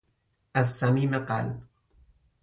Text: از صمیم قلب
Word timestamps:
از 0.53 0.71
صمیم 0.73 1.19
قلب 1.19 1.61